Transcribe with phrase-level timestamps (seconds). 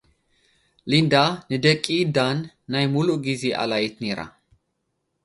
[0.91, 1.13] ሊንዳ፡
[1.51, 2.37] ንደቂ ዳን
[2.71, 4.19] ናይ ምሉእ ግዜ ኣላዪት ነይራ።